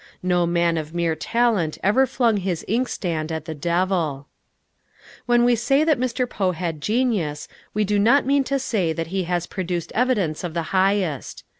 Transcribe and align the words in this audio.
No 0.23 0.47
man 0.47 0.77
of 0.79 0.95
mere 0.95 1.15
talent 1.15 1.77
ever 1.83 2.07
flung 2.07 2.37
his 2.37 2.65
inkstand 2.67 3.31
at 3.31 3.45
the 3.45 3.53
devil. 3.53 4.25
When 5.27 5.43
we 5.43 5.55
say 5.55 5.83
that 5.83 5.99
Mr. 5.99 6.27
Poe 6.27 6.53
had 6.53 6.81
genius, 6.81 7.47
we 7.75 7.83
do 7.83 7.99
not 7.99 8.25
mean 8.25 8.43
to 8.45 8.57
say 8.57 8.93
that 8.93 9.07
he 9.13 9.25
has 9.25 9.45
produced 9.45 9.91
evidence 9.93 10.43
of 10.43 10.55
the 10.55 10.63
highest. 10.73 11.43